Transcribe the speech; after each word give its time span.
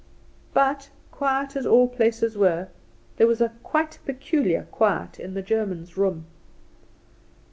But, 0.51 0.89
quiet 1.11 1.55
as 1.55 1.67
all 1.67 1.87
places 1.87 2.35
were, 2.35 2.69
there 3.17 3.27
was 3.27 3.39
a 3.39 3.49
quite 3.61 3.99
peculiar 4.03 4.63
quiet 4.71 5.19
in 5.19 5.35
the 5.35 5.43
German's 5.43 5.95
room. 5.95 6.25